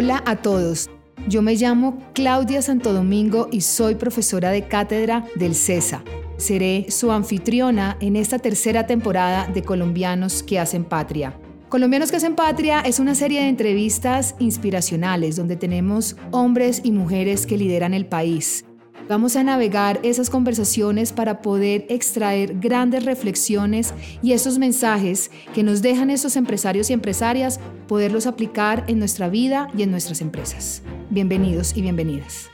[0.00, 0.88] Hola a todos.
[1.26, 6.04] Yo me llamo Claudia Santo Domingo y soy profesora de cátedra del CESA.
[6.36, 11.36] Seré su anfitriona en esta tercera temporada de Colombianos que hacen patria.
[11.68, 17.44] Colombianos que hacen patria es una serie de entrevistas inspiracionales donde tenemos hombres y mujeres
[17.44, 18.67] que lideran el país.
[19.06, 25.82] Vamos a navegar esas conversaciones para poder extraer grandes reflexiones y esos mensajes que nos
[25.82, 30.82] dejan esos empresarios y empresarias, poderlos aplicar en nuestra vida y en nuestras empresas.
[31.10, 32.50] Bienvenidos y bienvenidas.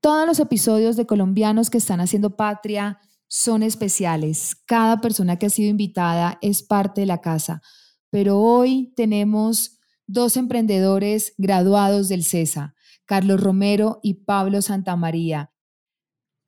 [0.00, 4.56] Todos los episodios de Colombianos que están haciendo patria son especiales.
[4.66, 7.62] Cada persona que ha sido invitada es parte de la casa.
[8.10, 9.78] Pero hoy tenemos
[10.12, 12.74] dos emprendedores graduados del CESA,
[13.06, 15.52] Carlos Romero y Pablo Santamaría.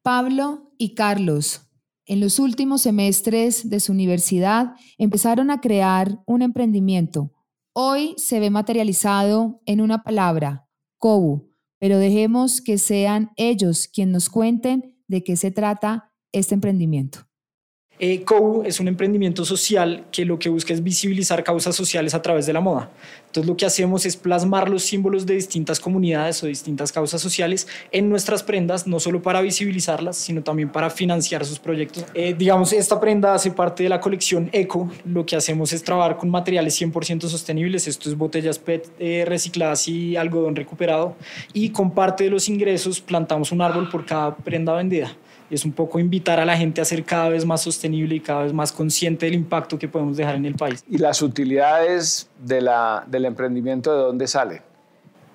[0.02, 1.62] Pablo y Carlos,
[2.04, 7.32] en los últimos semestres de su universidad, empezaron a crear un emprendimiento.
[7.72, 14.28] Hoy se ve materializado en una palabra, COBU, pero dejemos que sean ellos quienes nos
[14.28, 17.20] cuenten de qué se trata este emprendimiento.
[17.98, 18.24] Eh,
[18.64, 22.52] es un emprendimiento social que lo que busca es visibilizar causas sociales a través de
[22.52, 22.90] la moda.
[23.26, 27.68] Entonces lo que hacemos es plasmar los símbolos de distintas comunidades o distintas causas sociales
[27.92, 32.04] en nuestras prendas, no solo para visibilizarlas, sino también para financiar sus proyectos.
[32.14, 34.90] Eh, digamos, esta prenda hace parte de la colección Eco.
[35.04, 37.86] Lo que hacemos es trabajar con materiales 100% sostenibles.
[37.86, 41.16] Esto es botellas PET eh, recicladas y algodón recuperado.
[41.52, 45.16] Y con parte de los ingresos plantamos un árbol por cada prenda vendida
[45.50, 48.44] es un poco invitar a la gente a ser cada vez más sostenible y cada
[48.44, 50.84] vez más consciente del impacto que podemos dejar en el país.
[50.88, 54.62] ¿Y las utilidades de la, del emprendimiento de dónde sale?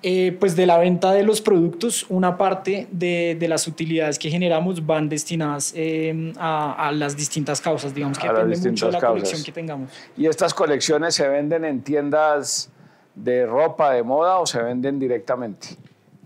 [0.02, 4.30] Eh, pues de la venta de los productos, una parte de, de las utilidades que
[4.30, 8.98] generamos van destinadas eh, a, a, las distintas causas, digamos que depende mucho de la
[8.98, 9.20] causas.
[9.20, 9.90] colección que tengamos.
[10.16, 12.70] ¿Y estas colecciones se venden en tiendas
[13.14, 15.76] de ropa, de moda o se venden directamente?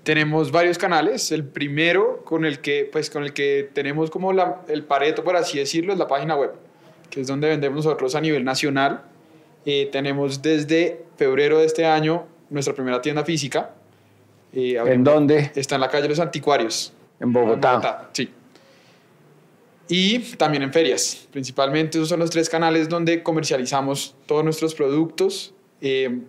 [0.04, 1.32] Tenemos varios canales.
[1.32, 5.36] El primero con el que, pues, con el que tenemos como la, el pareto, por
[5.36, 6.52] así decirlo, es la página web,
[7.10, 9.02] que es donde vendemos nosotros a nivel nacional.
[9.66, 13.74] Eh, tenemos desde febrero de este año nuestra primera tienda física.
[14.52, 15.50] Eh, ¿En dónde?
[15.56, 16.92] Está en la calle los Anticuarios.
[17.18, 17.74] En Bogotá.
[17.74, 18.30] En Bogotá, sí.
[19.88, 21.26] Y también en ferias.
[21.30, 25.52] Principalmente esos son los tres canales donde comercializamos todos nuestros productos.
[25.80, 26.20] Eh,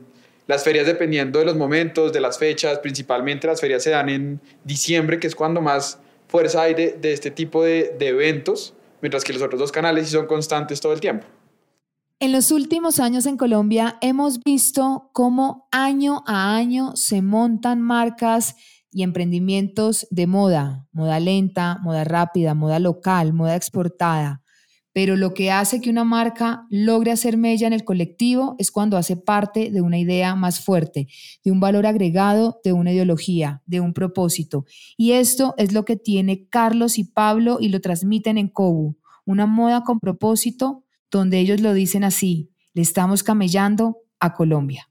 [0.47, 4.41] las ferias dependiendo de los momentos, de las fechas, principalmente las ferias se dan en
[4.63, 9.33] diciembre, que es cuando más fuerza hay de, este tipo de, de eventos, mientras que
[9.33, 11.25] los otros dos canales sí son constantes todo el tiempo.
[12.19, 18.55] En los últimos años en Colombia hemos visto cómo año a año se montan marcas
[18.91, 24.44] y emprendimientos de moda, moda lenta, moda rápida, moda local, moda exportada
[24.95, 28.95] pero lo que hace que una marca logre hacer mella en el colectivo es cuando
[28.95, 31.09] hace parte de una idea más fuerte,
[31.43, 34.63] de un valor agregado, de una ideología, de un propósito.
[34.95, 38.95] Y esto es lo que tiene Carlos y Pablo y lo transmiten en Cobu,
[39.25, 44.89] una moda con propósito donde ellos lo dicen así, le estamos camellando a Colombia.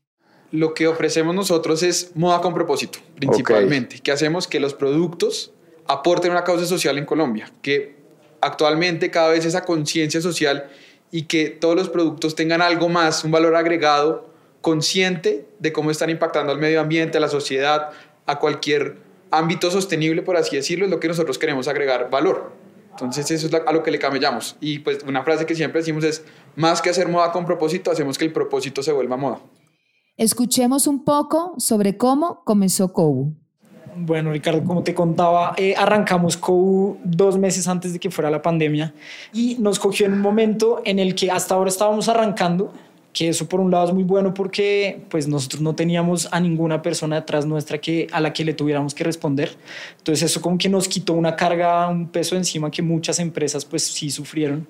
[0.50, 5.54] Lo que ofrecemos nosotros es moda con propósito, principalmente, que hacemos que los productos
[5.87, 8.03] aporten una causa social en Colombia, que
[8.44, 10.69] actualmente cada vez esa conciencia social
[11.10, 14.28] y que todos los productos tengan algo más, un valor agregado
[14.60, 17.91] consciente de cómo están impactando al medio ambiente, a la sociedad,
[18.27, 18.99] a cualquier
[19.31, 22.53] ámbito sostenible, por así decirlo, es lo que nosotros queremos agregar valor.
[22.91, 24.56] Entonces eso es a lo que le camellamos.
[24.61, 26.25] Y pues una frase que siempre decimos es,
[26.56, 29.41] más que hacer moda con propósito, hacemos que el propósito se vuelva moda.
[30.16, 33.34] Escuchemos un poco sobre cómo comenzó Kobu.
[33.97, 38.43] Bueno, Ricardo, como te contaba, eh, arrancamos COU dos meses antes de que fuera la
[38.43, 38.93] pandemia
[39.32, 42.72] y nos cogió en un momento en el que hasta ahora estábamos arrancando,
[43.12, 46.82] que eso por un lado es muy bueno porque pues nosotros no teníamos a ninguna
[46.82, 49.56] persona detrás nuestra que, a la que le tuviéramos que responder.
[49.99, 53.84] Entonces eso como que nos quitó una carga, un peso encima que muchas empresas pues
[53.84, 54.66] sí sufrieron.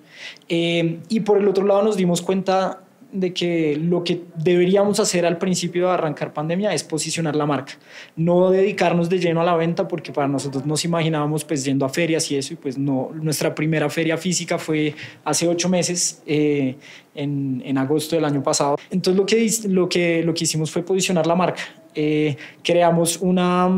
[0.49, 2.84] Eh, y por el otro lado nos dimos cuenta
[3.15, 7.75] de que lo que deberíamos hacer al principio de arrancar pandemia es posicionar la marca,
[8.17, 11.89] no dedicarnos de lleno a la venta porque para nosotros nos imaginábamos pues yendo a
[11.89, 16.77] ferias y eso y pues no, nuestra primera feria física fue hace ocho meses eh,
[17.15, 18.77] en, en, agosto del año pasado.
[18.91, 21.63] Entonces lo que, lo que, lo que hicimos fue posicionar la marca.
[21.95, 23.71] Eh, creamos una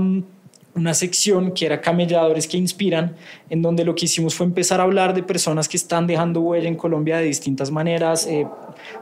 [0.76, 3.17] una sección que era camelladores que inspiran,
[3.49, 6.69] en donde lo que hicimos fue empezar a hablar de personas que están dejando huella
[6.69, 8.46] en Colombia de distintas maneras, eh,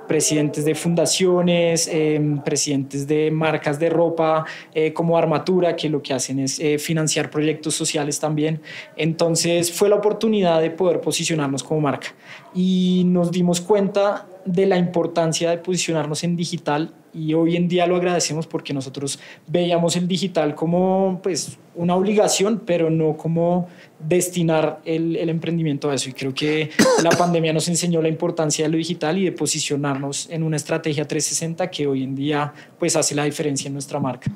[0.06, 6.14] presidentes de fundaciones, eh, presidentes de marcas de ropa eh, como Armatura, que lo que
[6.14, 8.60] hacen es financiar proyectos sociales también.
[8.96, 12.14] Entonces fue la oportunidad de poder posicionarnos como marca
[12.54, 17.86] y nos dimos cuenta de la importancia de posicionarnos en digital y hoy en día
[17.86, 23.68] lo agradecemos porque nosotros veíamos el digital como pues una obligación, pero no como
[23.98, 26.10] destinar el, el, emprendimiento a eso.
[26.10, 26.70] Y creo que
[27.02, 31.06] la pandemia nos enseñó la importancia de lo digital y de posicionarnos en una estrategia
[31.06, 34.30] 360 que hoy en día pues hace la diferencia en nuestra marca.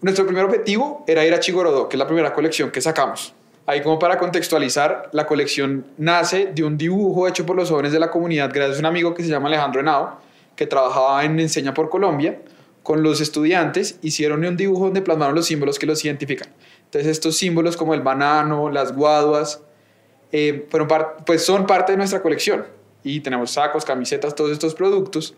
[0.00, 3.32] Nuestro primer objetivo era ir a Chigorodó, que es la primera colección que sacamos.
[3.66, 7.98] Ahí como para contextualizar, la colección nace de un dibujo hecho por los jóvenes de
[7.98, 10.18] la comunidad gracias a un amigo que se llama Alejandro Henao,
[10.56, 12.40] que trabajaba en Enseña por Colombia.
[12.82, 16.48] Con los estudiantes hicieron un dibujo donde plasmaron los símbolos que los identifican.
[16.84, 19.62] Entonces estos símbolos como el banano, las guaduas,
[20.32, 20.68] eh,
[21.24, 22.66] pues son parte de nuestra colección.
[23.02, 25.34] Y tenemos sacos, camisetas, todos estos productos.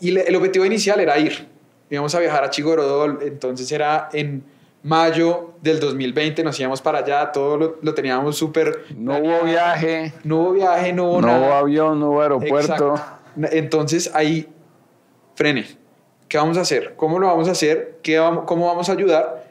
[0.00, 1.46] Y el objetivo inicial era ir.
[1.90, 4.44] Íbamos a viajar a Chigorodó, entonces era en
[4.84, 8.84] mayo del 2020 nos íbamos para allá, todo lo, teníamos súper...
[8.96, 10.12] No hubo viaje.
[10.24, 12.94] No hubo viaje, no hubo no hubo avión, no hubo aeropuerto.
[13.36, 14.48] Entonces ahí,
[15.34, 15.66] frene.
[16.28, 16.94] ¿Qué vamos a hacer?
[16.96, 17.98] ¿Cómo lo vamos a hacer?
[18.02, 19.44] ¿Qué vamos, ¿Cómo vamos a ayudar?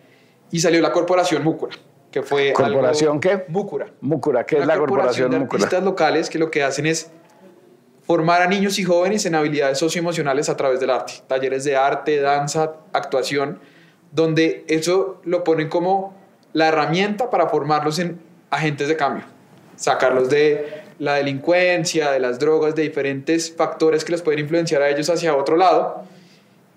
[0.52, 1.76] Y salió la corporación Múcura,
[2.12, 2.54] que fue...
[2.54, 3.46] ¿Corporación qué?
[3.48, 3.88] Múcura.
[4.02, 5.64] Múcura, ¿qué es la corporación, de Múcura?
[5.64, 7.12] artistas locales que lo que hacen es
[8.02, 11.14] formar a niños y jóvenes en habilidades socioemocionales a través del arte.
[11.28, 13.60] Talleres de arte, danza, actuación
[14.14, 16.14] donde eso lo ponen como
[16.54, 18.22] la herramienta para formarlos en
[18.52, 19.24] agentes de cambio,
[19.76, 24.90] sacarlos de la delincuencia, de las drogas, de diferentes factores que los pueden influenciar a
[24.90, 26.04] ellos hacia otro lado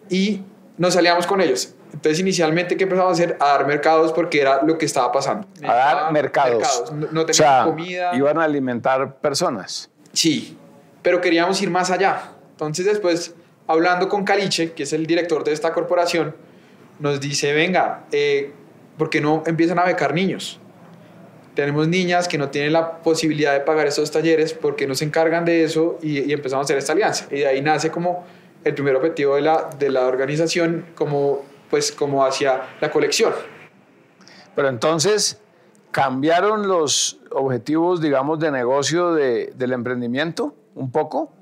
[0.08, 0.42] y
[0.78, 1.74] nos salíamos con ellos.
[1.92, 3.36] Entonces, inicialmente, ¿qué empezamos a hacer?
[3.40, 5.46] A dar mercados porque era lo que estaba pasando.
[5.62, 6.92] A dar mercados.
[7.12, 8.14] No, teníamos comida.
[8.14, 9.90] Iban a alimentar personas.
[10.12, 10.58] Sí,
[11.02, 12.32] pero queríamos ir más allá.
[12.50, 13.34] Entonces, después,
[13.66, 16.34] hablando con Caliche, que es el director de esta corporación,
[16.98, 18.52] nos dice, venga, eh,
[18.98, 20.60] ¿por qué no empiezan a becar niños?
[21.56, 25.46] Tenemos niñas que no tienen la posibilidad de pagar esos talleres porque no se encargan
[25.46, 27.26] de eso y, empezamos a hacer esta alianza.
[27.30, 28.26] Y de ahí nace como
[28.62, 33.32] el primer objetivo de la, de la organización, como, pues, como hacia la colección.
[34.54, 35.40] Pero entonces,
[35.92, 41.32] ¿cambiaron los objetivos, digamos, de negocio de, del emprendimiento un poco?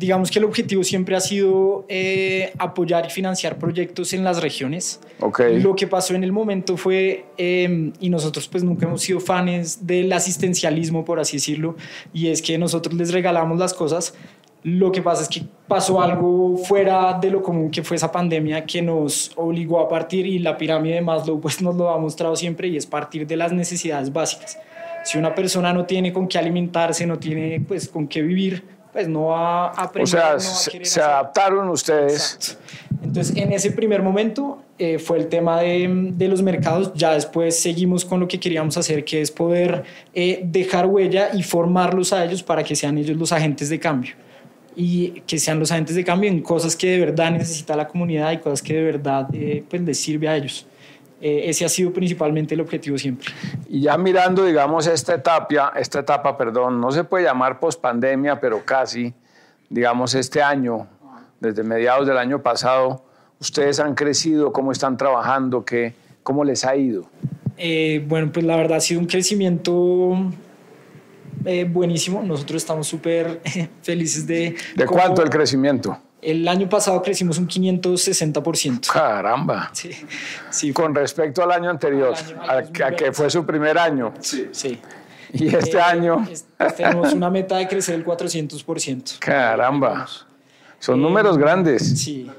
[0.00, 4.98] Digamos que el objetivo siempre ha sido eh, apoyar y financiar proyectos en las regiones.
[5.20, 5.60] Okay.
[5.60, 9.86] Lo que pasó en el momento fue, em, y nosotros pues nunca hemos sido fans
[9.86, 11.76] del asistencialismo, por así decirlo,
[12.14, 14.14] y es que nosotros les regalamos las cosas.
[14.62, 18.64] Lo que pasa es que pasó algo fuera de lo común que fue esa pandemia
[18.64, 22.36] que nos obligó a partir y la pirámide de Maslow pues nos lo ha mostrado
[22.36, 24.58] siempre y es partir de las necesidades básicas.
[25.04, 29.08] Si una persona no tiene con qué alimentarse, no tiene pues con qué vivir, pues
[29.08, 30.02] no va a aprender.
[30.02, 32.58] O sea, se, adaptaron ustedes.
[33.02, 36.92] Entonces, en ese primer momento eh, fue el tema de, de, los mercados.
[36.94, 39.84] Ya después seguimos con lo que queríamos hacer, que es poder
[40.14, 44.14] eh, dejar huella y formarlos a ellos para que sean ellos los agentes de cambio.
[44.76, 48.32] Y que sean los agentes de cambio en cosas que de verdad necesita la comunidad
[48.32, 50.66] y cosas que de verdad eh, pues les sirve a ellos.
[51.20, 53.28] Eh, ese ha sido principalmente el objetivo siempre.
[53.68, 58.64] Y ya mirando, digamos, esta etapa, esta etapa, perdón, no se puede llamar pospandemia, pero
[58.64, 59.12] casi,
[59.68, 60.86] digamos, este año,
[61.38, 63.04] desde mediados del año pasado,
[63.38, 67.06] ustedes han crecido, cómo están trabajando, qué, cómo les ha ido.
[67.58, 70.16] Eh, bueno, pues la verdad ha sido un crecimiento
[71.44, 72.22] eh, buenísimo.
[72.22, 73.42] Nosotros estamos súper
[73.82, 74.56] felices de...
[74.74, 75.98] ¿De cuánto el crecimiento?
[76.22, 78.88] El año pasado crecimos un 560%.
[78.92, 79.70] Caramba.
[79.72, 79.90] Sí,
[80.50, 80.72] sí.
[80.72, 82.14] Con respecto al año anterior,
[82.46, 84.12] a, que fue su primer año.
[84.20, 84.48] Sí.
[84.52, 84.78] sí.
[85.32, 86.26] Y este eh, año.
[86.76, 89.18] tenemos una meta de crecer el 400%.
[89.18, 90.06] Caramba.
[90.78, 92.00] Son eh, números grandes.
[92.00, 92.30] Sí.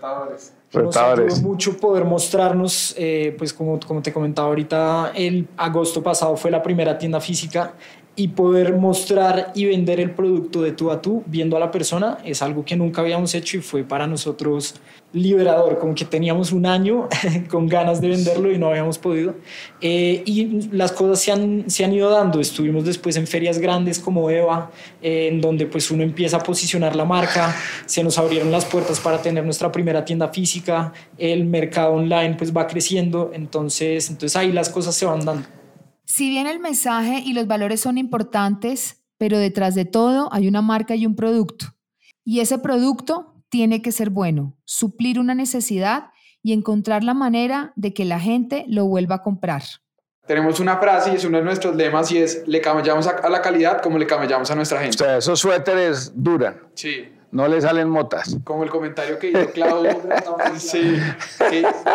[0.73, 6.49] Nos mucho poder mostrarnos, eh, pues como, como te comentaba ahorita, el agosto pasado fue
[6.49, 7.73] la primera tienda física
[8.15, 12.17] y poder mostrar y vender el producto de tú a tú viendo a la persona
[12.25, 14.75] es algo que nunca habíamos hecho y fue para nosotros
[15.13, 17.09] liberador, como que teníamos un año
[17.49, 19.35] con ganas de venderlo y no habíamos podido.
[19.81, 22.39] Eh, y las cosas se han, se han ido dando.
[22.39, 26.95] Estuvimos después en ferias grandes como EVA, eh, en donde pues uno empieza a posicionar
[26.95, 31.93] la marca, se nos abrieron las puertas para tener nuestra primera tienda física, el mercado
[31.93, 35.60] online pues va creciendo, entonces, entonces ahí las cosas se van dando.
[36.13, 40.61] Si bien el mensaje y los valores son importantes, pero detrás de todo hay una
[40.61, 41.67] marca y un producto.
[42.25, 46.09] Y ese producto tiene que ser bueno, suplir una necesidad
[46.43, 49.63] y encontrar la manera de que la gente lo vuelva a comprar.
[50.27, 53.41] Tenemos una frase y es uno de nuestros lemas y es, le camellamos a la
[53.41, 54.97] calidad como le camellamos a nuestra gente.
[54.97, 56.59] O sea, esos suéteres duran.
[56.73, 58.37] Sí no le salen motas.
[58.43, 59.85] Como el comentario que hizo Clau,
[60.57, 60.97] sí,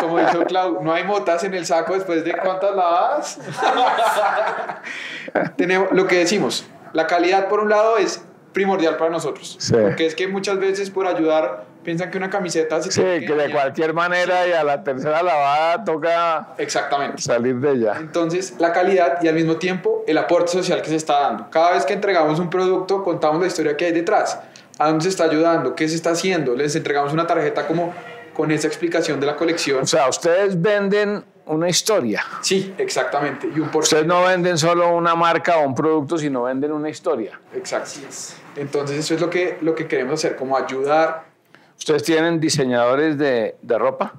[0.01, 3.39] como dijo Clau, no hay motas en el saco después de cuántas lavadas.
[5.57, 9.59] Tenemos lo que decimos, la calidad por un lado es primordial para nosotros.
[9.71, 13.53] Porque es que muchas veces por ayudar piensan que una camiseta se Sí, que, de
[13.53, 17.23] cualquier manera y a la tercera lavada toca Exactamente.
[17.23, 17.95] salir de ella.
[18.01, 21.49] Entonces, la calidad y al mismo tiempo el aporte social que se está dando.
[21.51, 24.41] Cada vez que entregamos un producto, contamos la historia que hay detrás.
[24.79, 25.75] ¿A dónde se está ayudando?
[25.75, 26.55] ¿Qué se está haciendo?
[26.55, 27.95] Les entregamos una tarjeta como
[28.35, 29.83] con esa explicación de la colección.
[29.83, 32.23] O sea, ustedes venden una historia.
[32.43, 33.49] Sí, exactamente.
[33.55, 37.41] Y un Ustedes no venden solo una marca o un producto, sino venden una historia.
[37.55, 38.01] Exacto.
[38.57, 41.25] Entonces eso es lo que, lo que queremos hacer, como ayudar.
[41.79, 44.15] ¿Ustedes tienen diseñadores de, de ropa?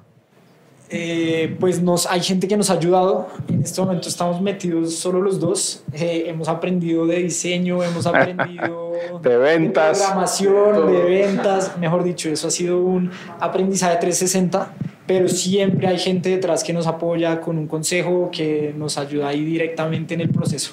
[0.90, 3.28] Eh, pues nos, hay gente que nos ha ayudado.
[3.48, 5.82] En este momento estamos metidos solo los dos.
[5.92, 8.92] Eh, hemos aprendido de diseño, hemos aprendido
[9.22, 11.76] de ventas, de programación, de ventas.
[11.78, 14.74] Mejor dicho, eso ha sido un aprendizaje 360.
[15.06, 19.42] Pero siempre hay gente detrás que nos apoya con un consejo, que nos ayuda ahí
[19.42, 20.72] directamente en el proceso.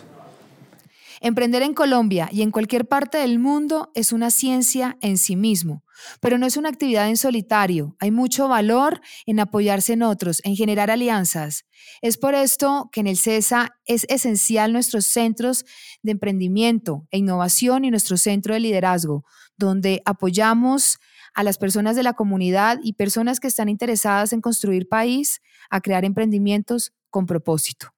[1.25, 5.83] Emprender en Colombia y en cualquier parte del mundo es una ciencia en sí mismo,
[6.21, 7.95] pero no es una actividad en solitario.
[7.99, 11.65] Hay mucho valor en apoyarse en otros, en generar alianzas.
[12.03, 15.65] Es por esto que en el CESA es esencial nuestros centros
[16.03, 19.23] de emprendimiento e innovación y nuestro centro de liderazgo,
[19.57, 20.99] donde apoyamos
[21.33, 25.41] a las personas de la comunidad y personas que están interesadas en construir país
[25.71, 27.94] a crear emprendimientos con propósito.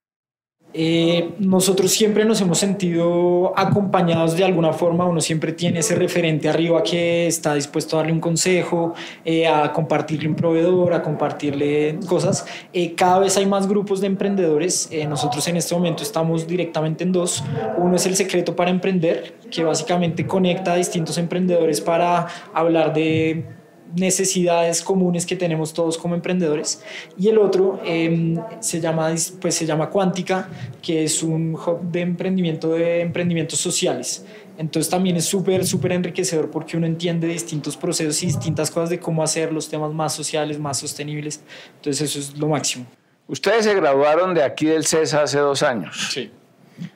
[0.79, 6.50] Eh, nosotros siempre nos hemos sentido acompañados de alguna forma, uno siempre tiene ese referente
[6.50, 8.93] arriba que está dispuesto a darle un consejo,
[9.25, 12.46] eh, a compartirle un proveedor, a compartirle cosas.
[12.74, 17.12] Eh, cada vez hay más grupos de emprendedores, nosotros en este momento estamos directamente en
[17.12, 17.43] dos.
[17.79, 23.57] Uno es el secreto para emprender, que básicamente conecta a distintos emprendedores para hablar de
[23.96, 26.84] necesidades comunes que tenemos todos como emprendedores.
[27.17, 30.50] Y el otro em, se, llama, pues, se llama Cuántica,
[30.82, 34.25] que es un hub de emprendimiento de emprendimientos sociales.
[34.58, 39.00] Entonces también es súper, súper enriquecedor porque uno entiende distintos procesos y distintas cosas de
[39.00, 41.44] cómo hacer los temas más sociales, más sostenibles.
[41.75, 42.86] Entonces eso es lo máximo.
[43.27, 46.10] Ustedes se graduaron de aquí del CESA hace dos años.
[46.12, 46.32] Sí.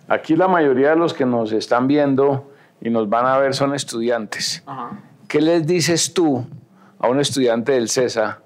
[0.08, 3.76] Aquí la mayoría de los que nos están viendo y nos van a ver son
[3.76, 4.64] estudiantes.
[5.28, 6.46] ¿Qué les dices tú
[7.02, 8.40] a un estudiante del CESA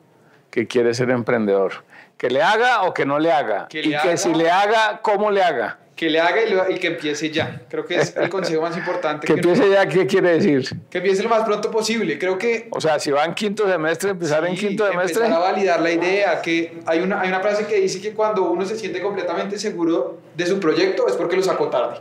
[0.49, 1.83] que quiere ser emprendedor?
[2.17, 3.67] ¿Que le haga o que no le haga?
[3.69, 5.79] y que si le haga, ¿cómo le haga?
[5.95, 7.61] Que le haga y, que empiece ya.
[7.69, 9.27] Creo que es el consejo más importante.
[9.27, 10.67] que, empiece ya, ¿qué quiere decir?
[10.89, 12.19] Que empiece lo más pronto posible.
[12.19, 12.67] Creo que...
[12.71, 15.25] O sea, si va en quinto semestre, empezar en quinto semestre.
[15.25, 16.41] Empezar a validar la idea.
[16.41, 20.19] Que hay una, hay una frase que dice que cuando uno se siente completamente seguro
[20.35, 21.99] de su proyecto es porque lo sacó tarde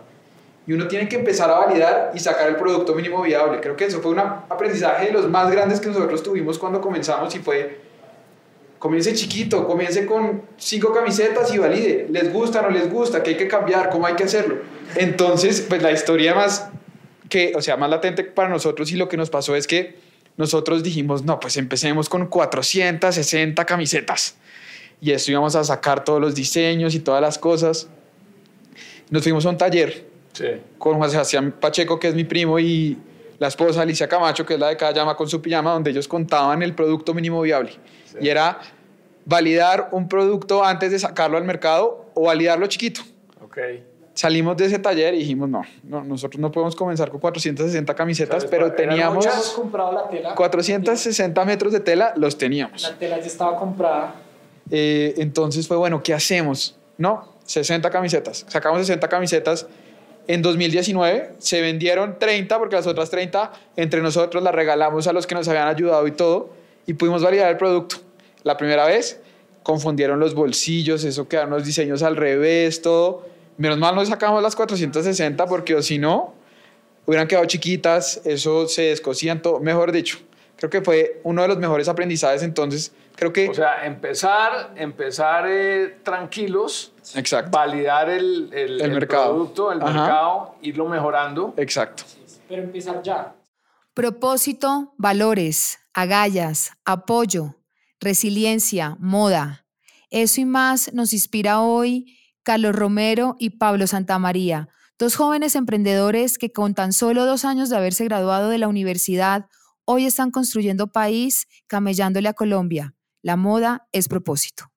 [0.66, 3.61] y uno tiene que empezar a validar y sacar el producto mínimo viable.
[3.61, 7.35] Creo que eso fue un aprendizaje de los más grandes que nosotros tuvimos cuando comenzamos
[7.35, 7.80] y fue,
[8.78, 13.37] comience chiquito, comience con cinco camisetas y valide, les gusta, no les gusta, qué hay
[13.37, 14.56] que cambiar, cómo hay que hacerlo.
[14.97, 16.68] Entonces, pues la historia más
[17.28, 19.97] que, o sea, más latente para nosotros y lo que nos pasó es que
[20.37, 24.37] nosotros dijimos, no, pues empecemos con 460 camisetas
[25.00, 27.88] y esto íbamos a sacar todos los diseños y todas las cosas.
[29.11, 30.13] Nos fuimos a un taller
[30.78, 32.98] con Juan Sebastián Pacheco, que es mi primo, y
[33.38, 36.08] la esposa Alicia Camacho, que es la de cada llama con su pijama, donde ellos
[36.08, 37.72] contaban el producto mínimo viable.
[38.20, 38.58] Y era
[39.24, 43.00] validar un producto antes de sacarlo al mercado o validarlo chiquito.
[43.44, 43.84] Okay.
[44.14, 48.44] Salimos de ese taller y dijimos, no, no nosotros no podemos comenzar con 460 camisetas,
[48.44, 50.34] pero teníamos la tela.
[50.36, 52.82] 460 metros de tela, los teníamos.
[52.82, 54.14] La tela ya estaba comprada.
[54.70, 56.76] Eh, entonces fue, bueno, ¿qué hacemos?
[56.96, 58.46] No, 60 camisetas.
[58.48, 59.66] Sacamos 60 camisetas
[60.26, 65.26] en 2019 se vendieron 30 porque las otras 30 entre nosotros las regalamos a los
[65.26, 66.50] que nos habían ayudado y todo
[66.86, 67.96] y pudimos validar el producto.
[68.42, 69.20] La primera vez
[69.62, 73.26] confundieron los bolsillos, eso quedaron los diseños al revés, todo.
[73.56, 76.34] Menos mal no sacamos las 460 porque si no
[77.06, 80.18] hubieran quedado chiquitas, eso se descosían todo, mejor dicho.
[80.56, 83.49] Creo que fue uno de los mejores aprendizajes entonces Creo que...
[83.49, 87.56] O sea, empezar, empezar eh, tranquilos, Exacto.
[87.56, 89.34] validar el, el, el, mercado.
[89.34, 91.54] producto, el mercado, irlo mejorando.
[91.56, 92.02] Exacto.
[92.49, 93.34] Pero empezar ya.
[93.94, 97.56] Propósito, valores, agallas, apoyo,
[98.00, 99.64] resiliencia, moda.
[100.11, 104.68] Eso y más nos inspira hoy Carlos Romero y Pablo Santamaría,
[104.99, 109.46] dos jóvenes emprendedores que con tan solo dos años de haberse graduado de la universidad,
[109.84, 112.94] hoy están construyendo país camellándole a Colombia.
[113.22, 114.70] La moda es propósito.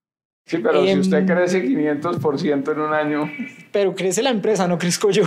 [0.46, 3.30] Sí, pero si usted em, crece 500% en un año.
[3.74, 5.24] Pero crece la empresa, no crezco yo.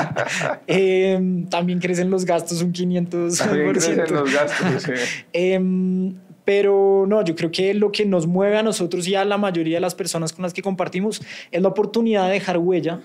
[0.66, 3.38] Em, también crecen los gastos un 500%.
[3.38, 4.92] También crecen los gastos, sí.
[5.34, 6.14] Em,
[6.46, 9.76] pero no, yo creo que lo que nos mueve a nosotros y a la mayoría
[9.76, 13.00] de las personas con las que compartimos es la oportunidad de dejar huella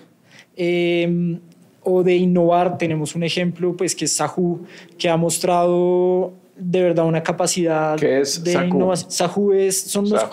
[1.82, 2.78] o de innovar.
[2.78, 4.60] Tenemos un ejemplo pues, que es Sahu,
[4.98, 9.10] que ha mostrado de verdad una capacidad es de innovación.
[9.10, 10.26] Sahu es, son los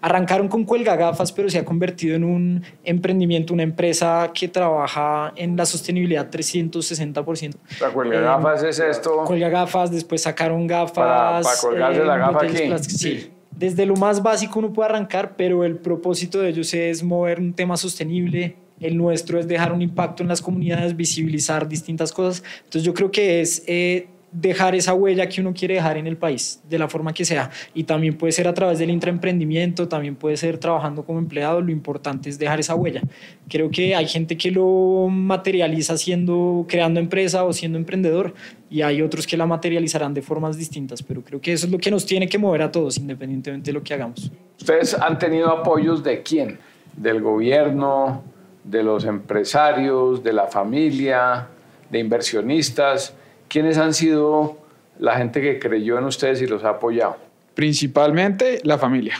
[0.00, 5.32] arrancaron con cuelga gafas, pero se ha convertido en un emprendimiento, una empresa que trabaja
[5.36, 7.54] en la sostenibilidad 360%.
[7.80, 9.24] La cuelga gafas es esto.
[9.24, 10.94] Cuelga gafas, después sacaron gafas.
[10.94, 12.88] Para, colgarse la gafa aquí.
[12.88, 13.30] Sí.
[13.50, 17.52] Desde lo más básico uno puede arrancar, pero el propósito de ellos es mover un
[17.52, 22.42] tema sostenible, el nuestro es dejar un impacto en las comunidades, visibilizar distintas cosas.
[22.58, 26.16] Entonces yo creo que es eh, dejar esa huella que uno quiere dejar en el
[26.16, 27.50] país, de la forma que sea.
[27.74, 31.60] Y también puede ser a través del intraemprendimiento, también puede ser trabajando como empleado.
[31.60, 33.02] Lo importante es dejar esa huella.
[33.48, 38.34] Creo que hay gente que lo materializa siendo, creando empresa o siendo emprendedor,
[38.70, 41.02] y hay otros que la materializarán de formas distintas.
[41.02, 43.72] Pero creo que eso es lo que nos tiene que mover a todos, independientemente de
[43.72, 44.30] lo que hagamos.
[44.58, 46.58] ¿Ustedes han tenido apoyos de quién?
[46.96, 48.22] ¿Del gobierno?
[48.64, 50.22] ¿De los empresarios?
[50.22, 51.48] ¿De la familia?
[51.90, 53.14] ¿De inversionistas?
[53.48, 54.58] ¿Quiénes han sido
[54.98, 57.16] la gente que creyó en ustedes y los ha apoyado?
[57.54, 59.16] Principalmente la familia.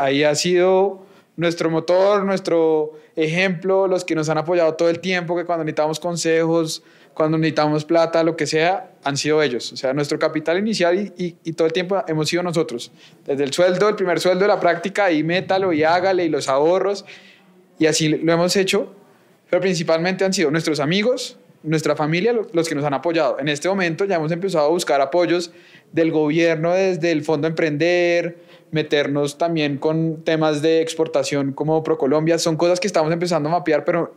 [0.00, 5.36] Ahí ha sido nuestro motor, nuestro ejemplo, los que nos han apoyado todo el tiempo,
[5.36, 6.82] que cuando necesitamos consejos,
[7.14, 9.72] cuando necesitamos plata, lo que sea, han sido ellos.
[9.72, 12.92] O sea, nuestro capital inicial y, y, todo el tiempo hemos sido nosotros.
[13.24, 16.48] Desde el sueldo, el primer sueldo de la práctica, y métalo y hágale, y los
[16.48, 17.04] ahorros,
[17.78, 18.94] y así lo hemos hecho.
[19.50, 23.38] Pero principalmente han sido nuestros amigos, nuestra familia los que nos han apoyado.
[23.38, 25.52] En este momento ya hemos empezado a buscar apoyos
[25.92, 28.38] del gobierno desde el Fondo Emprender,
[28.70, 32.38] meternos también con temas de exportación como ProColombia.
[32.38, 34.14] Son cosas que estamos empezando a mapear, pero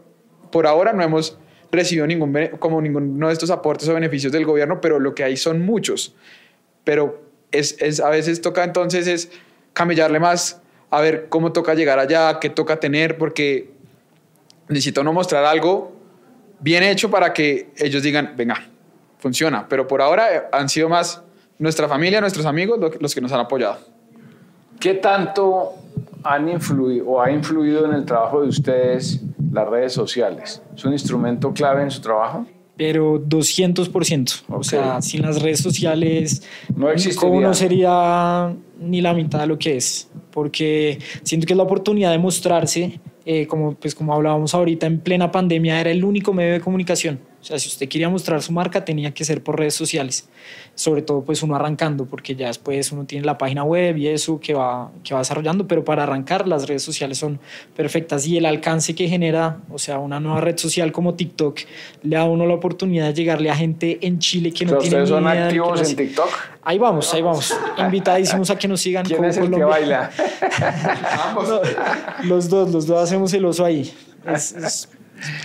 [0.52, 1.38] por ahora no hemos
[1.72, 5.38] recibido ningún, como ninguno de estos aportes o beneficios del gobierno, pero lo que hay
[5.38, 6.14] son muchos.
[6.84, 9.32] Pero es, es, a veces toca entonces es
[9.74, 10.61] camellarle más,
[10.92, 13.72] a ver cómo toca llegar allá, qué toca tener, porque
[14.68, 15.94] necesito no mostrar algo
[16.60, 18.62] bien hecho para que ellos digan, venga,
[19.18, 19.68] funciona.
[19.68, 21.22] Pero por ahora eh, han sido más
[21.58, 23.80] nuestra familia, nuestros amigos los que nos han apoyado.
[24.80, 25.74] ¿Qué tanto
[26.24, 30.62] han influido o ha influido en el trabajo de ustedes las redes sociales?
[30.76, 32.46] ¿Es un instrumento clave en su trabajo?
[32.78, 34.44] Pero 200%.
[34.50, 36.42] O sea, sin las redes sociales
[36.76, 37.40] no existiría.
[37.40, 40.10] no sería ni la mitad de lo que es.
[40.32, 45.00] Porque siento que es la oportunidad de mostrarse eh, como, pues, como hablábamos ahorita, en
[45.00, 47.20] plena pandemia era el único medio de comunicación.
[47.42, 50.30] O sea, si usted quería mostrar su marca, tenía que ser por redes sociales.
[50.76, 54.40] Sobre todo, pues uno arrancando, porque ya después uno tiene la página web y eso
[54.40, 57.40] que va, que va desarrollando, pero para arrancar las redes sociales son
[57.76, 61.62] perfectas y el alcance que genera, o sea, una nueva red social como TikTok,
[62.04, 65.02] le da a uno la oportunidad de llegarle a gente en Chile que no tiene
[65.02, 66.30] ¿Ustedes son idea activos en TikTok?
[66.62, 67.58] Ahí vamos, ahí vamos.
[67.80, 69.04] Invitadísimos a que nos sigan.
[69.04, 70.12] ¿Quién es el que baila?
[72.24, 73.92] los dos, los dos hacemos el oso ahí.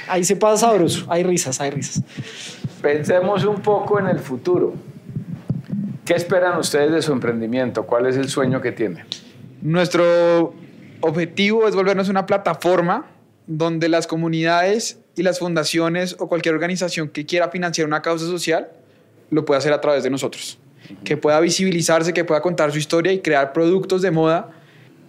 [0.08, 2.02] Ahí se pasa sabroso, hay risas, hay risas.
[2.82, 4.74] Pensemos un poco en el futuro.
[6.04, 7.84] ¿Qué esperan ustedes de su emprendimiento?
[7.84, 9.04] ¿Cuál es el sueño que tienen?
[9.62, 10.54] Nuestro
[11.00, 13.06] objetivo es volvernos una plataforma
[13.46, 18.68] donde las comunidades y las fundaciones o cualquier organización que quiera financiar una causa social
[19.30, 20.58] lo pueda hacer a través de nosotros
[21.04, 24.50] que pueda visibilizarse, que pueda contar su historia y crear productos de moda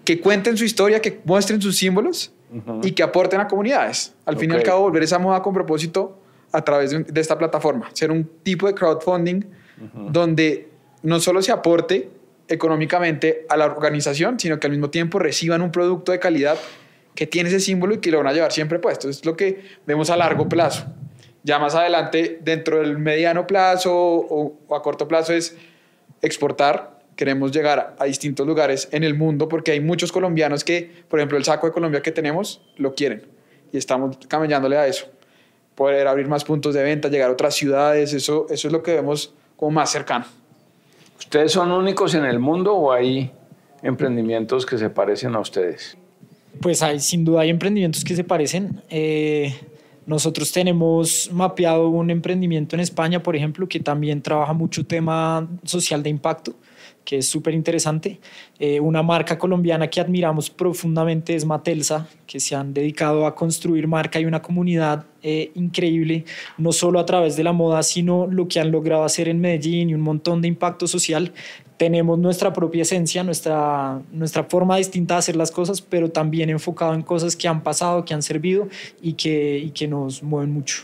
[0.04, 2.32] que cuenten su historia, que muestren sus símbolos
[2.82, 4.16] y que aporten a comunidades.
[4.26, 6.20] Al fin y al cabo, volver esa moda con propósito
[6.52, 9.44] a través de, esta plataforma, ser un tipo de crowdfunding
[10.10, 10.70] donde
[11.04, 12.10] no solo se aporte
[12.48, 16.58] económicamente a la organización, sino que al mismo tiempo reciban un producto de calidad
[17.14, 19.10] que tiene ese símbolo y que lo van a llevar siempre puesto.
[19.10, 20.86] Es lo que vemos a largo plazo.
[21.44, 25.58] Ya más adelante, dentro del mediano plazo o, a corto plazo, es
[26.22, 26.97] exportar.
[27.18, 31.38] Queremos llegar a distintos lugares en el mundo porque hay muchos colombianos que, por ejemplo,
[31.38, 33.24] el saco de Colombia que tenemos, lo quieren.
[33.74, 35.08] Y estamos camellándole a eso.
[35.76, 38.94] Poder abrir más puntos de venta, llegar a otras ciudades, eso, eso es lo que
[38.94, 40.26] vemos como más cercano.
[41.20, 43.32] ¿Ustedes son únicos en el mundo o hay
[43.82, 45.98] emprendimientos que se parecen a ustedes?
[46.62, 48.82] Pues hay, sin duda hay emprendimientos que se parecen.
[48.90, 49.54] Eh,
[50.08, 56.02] nosotros tenemos mapeado un emprendimiento en España, por ejemplo, que también trabaja mucho tema social
[56.02, 56.56] de impacto,
[57.04, 58.20] que es súper interesante.
[58.60, 63.88] Eh, una marca colombiana que admiramos profundamente es Matelsa, que se han dedicado a construir
[63.88, 66.26] marca y una comunidad eh, increíble,
[66.58, 69.90] no solo a través de la moda, sino lo que han logrado hacer en Medellín
[69.90, 71.32] y un montón de impacto social
[71.78, 76.94] tenemos nuestra propia esencia, nuestra, nuestra forma distinta de hacer las cosas, pero también enfocado
[76.94, 78.68] en cosas que han pasado, que han servido
[79.02, 80.84] y que, y que nos mueven mucho.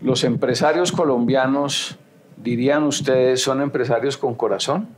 [0.00, 1.98] ¿Los empresarios colombianos,
[2.36, 4.88] dirían ustedes, son empresarios con corazón,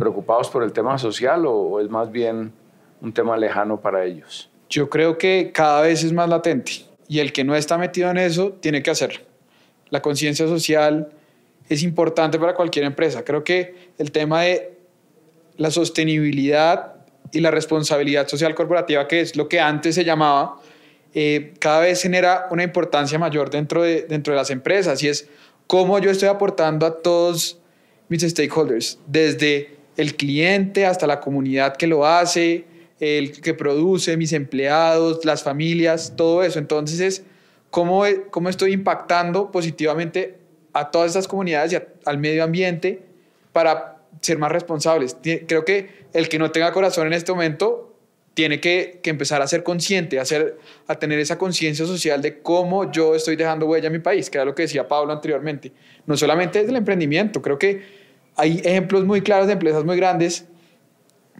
[0.00, 2.52] preocupados por el tema social o es más bien
[3.00, 4.50] un tema lejano para ellos?
[4.68, 6.72] Yo creo que cada vez es más latente
[7.06, 9.20] y el que no está metido en eso tiene que hacerlo.
[9.90, 11.10] La conciencia social
[11.68, 13.24] es importante para cualquier empresa.
[13.24, 14.78] Creo que el tema de
[15.56, 16.94] la sostenibilidad
[17.32, 20.60] y la responsabilidad social corporativa, que es lo que antes se llamaba,
[21.14, 25.28] eh, cada vez genera una importancia mayor dentro de, dentro de las empresas y es
[25.66, 27.58] cómo yo estoy aportando a todos
[28.08, 32.64] mis stakeholders, desde el cliente hasta la comunidad que lo hace,
[33.00, 36.58] el que produce, mis empleados, las familias, todo eso.
[36.58, 37.22] Entonces es
[37.68, 40.38] cómo, cómo estoy impactando positivamente
[40.72, 43.02] a todas estas comunidades y al medio ambiente
[43.52, 45.18] para ser más responsables.
[45.46, 47.94] Creo que el que no tenga corazón en este momento
[48.32, 52.90] tiene que, empezar a ser consciente, a, ser, a tener esa conciencia social de cómo
[52.90, 55.72] yo estoy dejando huella en mi país, que era lo que decía Pablo anteriormente.
[56.06, 57.99] No solamente desde el emprendimiento, creo que
[58.36, 60.46] hay ejemplos muy claros de empresas muy grandes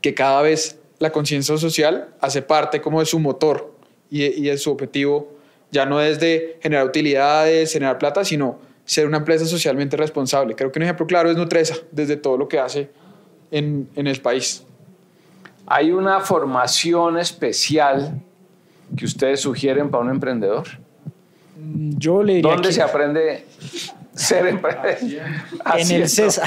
[0.03, 3.75] que cada vez la conciencia social hace parte como de su motor
[4.11, 5.33] y, y de su objetivo,
[5.71, 10.57] ya no es de generar utilidades, generar plata, sino ser una empresa socialmente responsable.
[10.57, 12.91] Creo que un ejemplo claro es Nutresa, desde todo lo que hace
[13.51, 14.65] en, en el país.
[15.67, 18.21] ¿Hay una formación especial
[18.97, 20.67] que ustedes sugieren para un emprendedor?
[21.61, 23.45] Mm, yo le diría ¿Dónde se aprende
[24.15, 24.99] ser emprendedor?
[25.79, 26.45] en el CESA.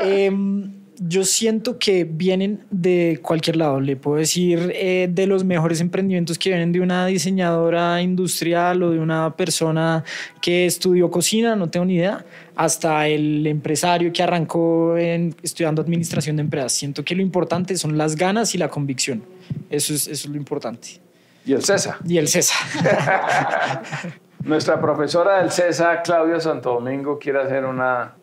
[0.00, 3.80] Em, yo siento que vienen de cualquier lado.
[3.80, 8.90] Le puedo decir eh, de los mejores emprendimientos que vienen de una diseñadora industrial o
[8.90, 10.04] de una persona
[10.42, 16.36] que estudió cocina, no tengo ni idea hasta el empresario que arrancó en, estudiando administración
[16.36, 16.72] de empresas.
[16.72, 19.22] Siento que lo importante son las ganas y la convicción.
[19.70, 21.00] Eso es, eso es lo importante.
[21.44, 21.98] Y el CESA.
[22.06, 22.54] Y el CESA.
[24.44, 28.14] Nuestra profesora del CESA, Claudia Santo Domingo, quiere hacer una,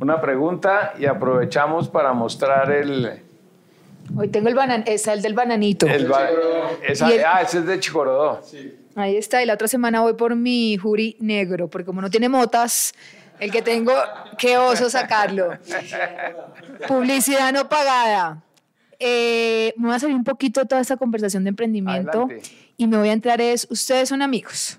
[0.00, 3.22] una pregunta y aprovechamos para mostrar el...
[4.16, 5.86] Hoy tengo el banan, es el del bananito.
[5.86, 8.42] El ah, ese es de Chicorodó.
[8.42, 8.76] Sí.
[8.96, 12.28] Ahí está, y la otra semana voy por mi jury negro, porque como no tiene
[12.28, 12.92] motas,
[13.40, 13.92] el que tengo,
[14.38, 15.50] qué oso sacarlo.
[16.88, 18.42] Publicidad no pagada.
[18.98, 22.28] Eh, me voy a salir un poquito de toda esta conversación de emprendimiento
[22.76, 24.78] y me voy a entrar es, ustedes son amigos.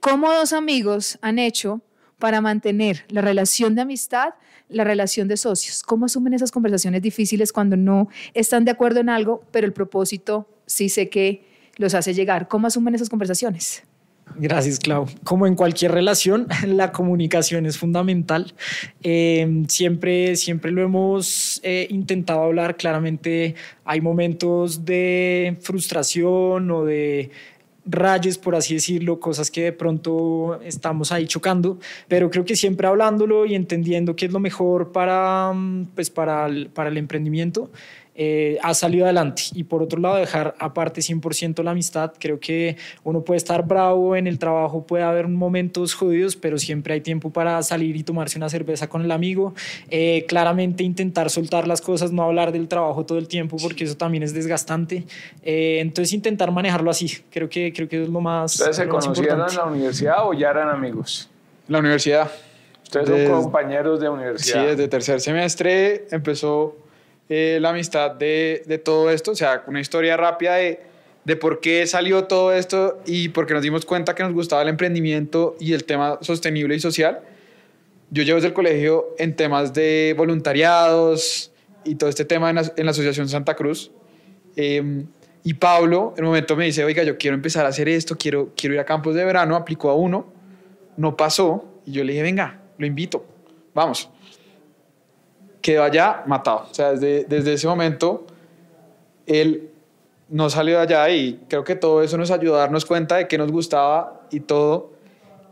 [0.00, 1.80] ¿Cómo dos amigos han hecho
[2.18, 4.34] para mantener la relación de amistad,
[4.68, 5.82] la relación de socios?
[5.82, 10.48] ¿Cómo asumen esas conversaciones difíciles cuando no están de acuerdo en algo, pero el propósito
[10.66, 11.44] sí sé que
[11.76, 12.48] los hace llegar?
[12.48, 13.84] ¿Cómo asumen esas conversaciones?
[14.36, 15.06] Gracias, Clau.
[15.24, 18.54] Como en cualquier relación, la comunicación es fundamental.
[19.02, 22.76] Eh, siempre, siempre lo hemos eh, intentado hablar.
[22.76, 23.54] Claramente
[23.84, 27.30] hay momentos de frustración o de
[27.84, 32.86] rayes, por así decirlo, cosas que de pronto estamos ahí chocando, pero creo que siempre
[32.86, 37.70] hablándolo y entendiendo qué es lo mejor para, mm, pues para, para el emprendimiento
[38.14, 39.42] eh, ha salido adelante.
[39.54, 42.12] Y por otro lado, dejar aparte 100% la amistad.
[42.18, 46.94] Creo que uno puede estar bravo en el trabajo, puede haber momentos jodidos, pero siempre
[46.94, 49.54] hay tiempo para salir y tomarse una cerveza con el amigo.
[49.90, 53.96] Eh, claramente intentar soltar las cosas, no hablar del trabajo todo el tiempo, porque eso
[53.96, 55.04] también es desgastante.
[55.42, 57.18] Eh, entonces intentar manejarlo así.
[57.30, 58.54] Creo que, creo que es lo más...
[58.54, 61.30] ¿Ustedes se conocieron en la universidad o ya eran amigos?
[61.68, 62.30] La universidad.
[62.82, 64.60] Ustedes son compañeros de universidad.
[64.60, 66.76] Sí, desde tercer semestre empezó
[67.34, 72.24] eh, la amistad de, todo esto, o sea, una historia rápida de, por qué salió
[72.24, 75.84] todo esto y por qué nos dimos cuenta que nos gustaba el emprendimiento y el
[75.84, 77.20] tema sostenible y social.
[78.10, 81.50] Yo llevo desde el colegio en temas de voluntariados
[81.84, 83.90] y todo este tema en la, Asociación Santa Cruz.
[84.56, 85.06] Eh,
[85.42, 88.50] y Pablo, en un momento me dice, oiga, yo quiero empezar a hacer esto, quiero,
[88.54, 90.30] quiero ir a campos de verano, aplicó a uno,
[90.98, 93.24] no pasó, y yo le dije, venga, lo invito,
[93.72, 94.10] vamos
[95.62, 96.66] quedó allá matado.
[96.70, 98.26] O sea, desde, desde ese momento,
[99.26, 99.70] él
[100.28, 103.28] no salió de allá y creo que todo eso nos ayudó a darnos cuenta de
[103.28, 104.92] que nos gustaba y todo.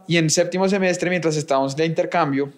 [0.06, 2.52] Y en séptimo semestre, mientras estábamos de intercambio,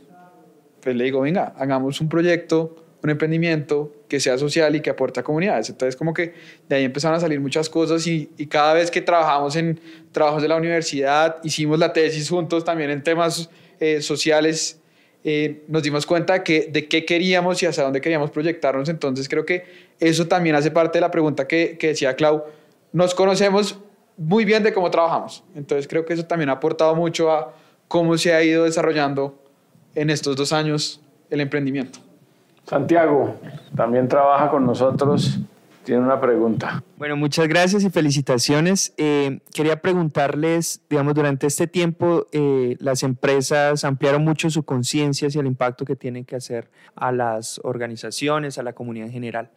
[0.81, 5.21] pues le digo, venga, hagamos un proyecto, un emprendimiento que sea social y que aporte
[5.21, 5.69] a comunidades.
[5.69, 6.35] Entonces, como que
[6.69, 9.81] de ahí empezaron a salir muchas cosas y, y cada vez que trabajamos en
[10.13, 14.82] trabajos de la universidad, hicimos la tesis juntos también en temas eh, sociales
[15.25, 18.89] eh, nos dimos cuenta que, de qué queríamos y hacia dónde queríamos proyectarnos.
[18.89, 19.65] Entonces creo que
[20.01, 22.45] eso también hace parte de la pregunta que, que decía Clau.
[22.93, 23.79] Nos conocemos
[24.17, 25.45] muy bien de cómo trabajamos.
[25.55, 27.55] Entonces creo que eso también ha aportado mucho a
[27.89, 29.39] cómo se ha ido desarrollando
[29.95, 31.99] en estos dos años el emprendimiento.
[32.67, 33.35] Santiago
[33.77, 35.39] también trabaja con nosotros
[35.85, 36.83] tiene una pregunta.
[36.97, 38.95] Bueno, muchas gracias y felicitaciones.
[38.97, 45.41] Eh, quería preguntarles, digamos, durante este tiempo eh, las empresas ampliaron mucho su conciencia hacia
[45.41, 49.51] el impacto que tienen que hacer a las organizaciones, a la comunidad en general.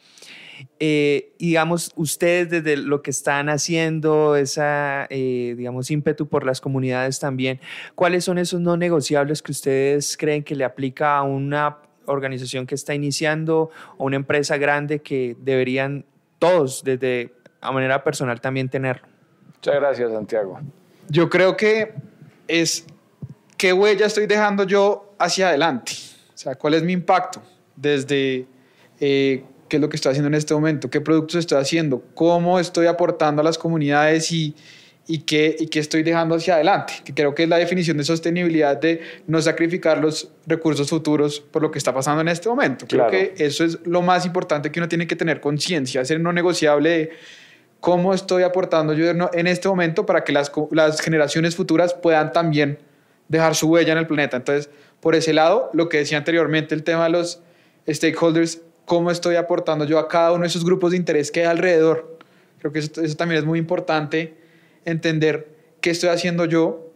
[0.79, 7.59] Eh, digamos, ustedes desde lo que están haciendo, esa, digamos, ímpetu por las comunidades también,
[7.93, 12.75] ¿cuáles son esos no negociables que ustedes creen que le aplica a una organización que
[12.75, 16.05] está iniciando o una empresa grande que deberían
[16.39, 19.07] todos desde a manera personal también tenerlo.
[19.55, 20.59] Muchas gracias, Santiago.
[21.09, 21.93] Yo creo que
[22.47, 22.85] es
[23.57, 25.93] qué huella estoy dejando yo hacia adelante.
[26.33, 27.41] O sea, cuál es mi impacto
[27.75, 28.45] desde
[28.99, 32.59] eh, qué es lo que estoy haciendo en este momento, qué productos estoy haciendo, cómo
[32.59, 34.55] estoy aportando a las comunidades y,
[35.07, 38.03] y qué, y qué estoy dejando hacia adelante, que creo que es la definición de
[38.03, 42.87] sostenibilidad de no sacrificar los recursos futuros por lo que está pasando en este momento.
[42.87, 46.33] Creo que eso es lo más importante que uno tiene que tener conciencia, hacer no
[46.33, 47.09] negociable de
[47.79, 52.79] cómo estoy aportando yo en este momento para que las, las generaciones futuras puedan también
[53.27, 54.37] dejar su huella en el planeta.
[54.37, 57.41] Entonces, por ese lado, lo que decía anteriormente, el tema de los
[57.87, 61.45] stakeholders, cómo estoy aportando yo a cada uno de esos grupos de interés que hay
[61.45, 62.17] alrededor.
[62.57, 64.44] Creo que eso, eso también es muy importante
[64.85, 65.49] entender
[65.81, 66.93] qué estoy haciendo yo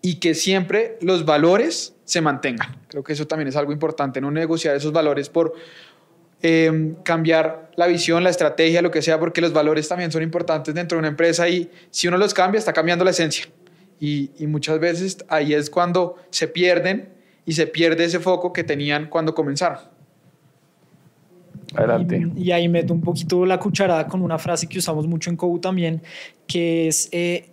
[0.00, 2.76] y que siempre los valores se mantengan.
[2.88, 5.54] Creo que eso también es algo importante, no negociar esos valores por
[6.42, 10.74] em, cambiar la visión, la estrategia, lo que sea, porque los valores también son importantes
[10.74, 13.46] dentro de una empresa y si uno los cambia, está cambiando la esencia.
[13.98, 17.08] Y, y muchas veces ahí es cuando se pierden
[17.46, 19.93] y se pierde ese foco que tenían cuando comenzaron.
[21.74, 22.26] Adelante.
[22.36, 25.58] Y, ahí meto un poquito la cucharada con una frase que usamos mucho en COU
[25.58, 26.02] también,
[26.46, 27.50] que es, eh,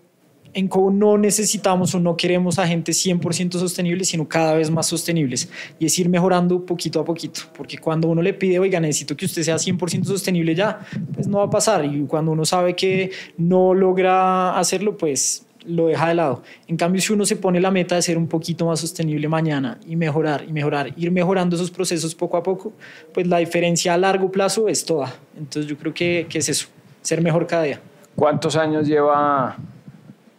[0.53, 5.49] en COU no necesitamos o no queremos agentes 100% sostenibles, sino cada vez más sostenibles.
[5.79, 9.25] Y es ir mejorando poquito a poquito, porque cuando uno le pide, oiga, necesito que
[9.25, 10.79] usted sea 100% sostenible ya,
[11.13, 11.85] pues no va a pasar.
[11.85, 16.43] Y cuando uno sabe que no logra hacerlo, pues lo deja de lado.
[16.67, 19.79] En cambio, si uno se pone la meta de ser un poquito más sostenible mañana
[19.85, 22.73] y mejorar y mejorar, ir mejorando esos procesos poco a poco,
[23.13, 25.13] pues la diferencia a largo plazo es toda.
[25.37, 26.67] Entonces yo creo que, que es eso,
[27.01, 27.81] ser mejor cada día.
[28.15, 29.55] ¿Cuántos años lleva?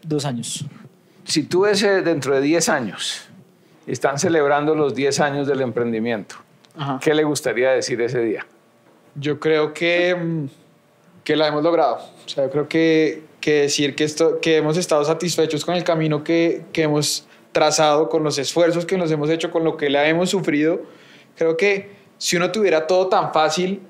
[0.02, 0.64] Dos años.
[1.24, 3.22] Si tú ves eh, dentro de 10 años,
[3.86, 6.36] están celebrando los 10 años del emprendimiento,
[7.00, 8.46] ¿qué le gustaría decir ese día?
[9.14, 10.46] Yo creo que, mm,
[11.24, 11.98] que la hemos logrado.
[12.24, 15.84] O sea, yo creo que que decir que, esto, que hemos estado satisfechos con el
[15.84, 19.90] camino que, que hemos trazado, con los esfuerzos que nos hemos hecho, con lo que
[19.90, 20.80] la hemos sufrido.
[21.36, 23.82] Creo que si uno tuviera todo tan fácil,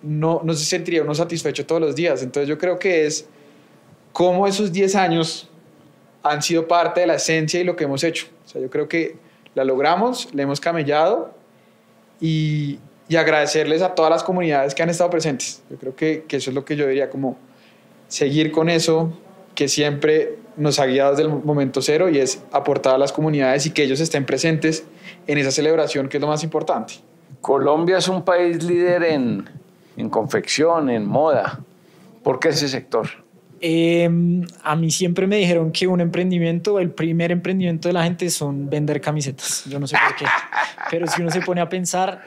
[0.00, 2.22] no, no se sentiría uno satisfecho todos los días.
[2.22, 3.28] Entonces yo creo que es
[4.12, 5.50] cómo esos 10 años
[6.22, 8.28] han sido parte de la esencia y lo que hemos hecho.
[8.46, 9.16] O sea, yo creo que
[9.54, 11.34] la logramos, la hemos camellado
[12.20, 12.78] y,
[13.08, 15.62] y agradecerles a todas las comunidades que han estado presentes.
[15.68, 17.36] Yo creo que, que eso es lo que yo diría como
[18.08, 19.12] seguir con eso
[19.54, 23.66] que siempre nos ha guiado desde el momento cero y es aportar a las comunidades
[23.66, 24.84] y que ellos estén presentes
[25.26, 26.94] en esa celebración que es lo más importante.
[27.40, 29.48] Colombia es un país líder en,
[29.96, 31.60] en confección, en moda.
[32.22, 33.23] ¿Por qué ese sector?
[33.66, 38.28] Em, a mí siempre me dijeron que un emprendimiento, el primer emprendimiento de la gente
[38.28, 39.64] son vender camisetas.
[39.64, 40.26] Yo no sé por qué.
[40.90, 42.22] Pero si uno se pone a pensar...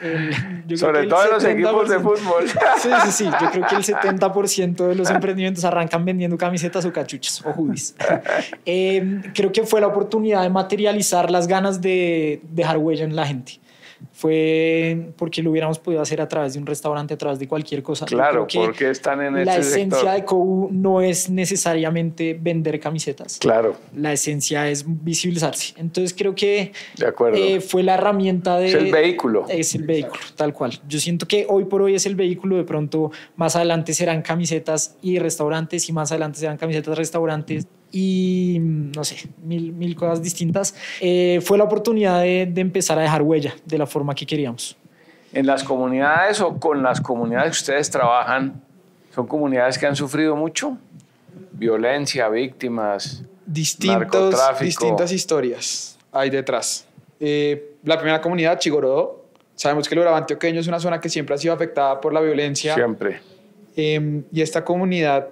[0.74, 2.48] Sobre todo en los equipos de fútbol.
[2.82, 3.24] Sí, sí, sí.
[3.40, 7.94] Yo creo que el 70% de los emprendimientos arrancan vendiendo camisetas o cachuchas o hoodies.
[8.64, 13.24] Em, creo que fue la oportunidad de materializar las ganas de dejar huella en la
[13.24, 13.60] gente
[14.12, 17.82] fue porque lo hubiéramos podido hacer a través de un restaurante, a través de cualquier
[17.82, 18.06] cosa.
[18.06, 23.38] Claro, porque están en La esencia de COU no es necesariamente vender camisetas.
[23.38, 23.76] Claro.
[23.94, 25.74] La esencia es visibilizarse.
[25.76, 27.38] Entonces creo que de acuerdo.
[27.38, 28.68] Eh, fue la herramienta de...
[28.68, 29.46] Es el vehículo.
[29.48, 30.72] Es el vehículo, tal cual.
[30.88, 34.96] Yo siento que hoy por hoy es el vehículo, de pronto más adelante serán camisetas
[35.02, 40.74] y restaurantes y más adelante serán camisetas, restaurantes y no sé, mil, mil cosas distintas,
[41.00, 44.76] eh, fue la oportunidad de, de, empezar a dejar huella de la forma que queríamos.
[45.32, 48.62] ¿En las comunidades o con las comunidades que ustedes trabajan,
[49.14, 50.78] son comunidades que han sufrido mucho?
[51.52, 56.86] Violencia, víctimas, Distintos, distintas historias hay detrás.
[57.18, 59.24] Eh, la primera comunidad, Chigorodó,
[59.54, 62.20] sabemos que el Urabá antioqueño es una zona que siempre ha sido afectada por la
[62.20, 62.74] violencia.
[62.74, 63.20] Siempre.
[63.76, 65.28] Eh, y esta comunidad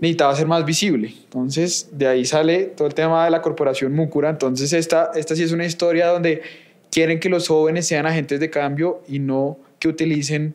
[0.00, 1.12] necesitaba ser más visible.
[1.24, 4.30] Entonces, de ahí sale todo el tema de la corporación Múcura.
[4.30, 6.42] Entonces, esta, esta sí es una historia donde
[6.90, 10.54] quieren que los jóvenes sean agentes de cambio y no que utilicen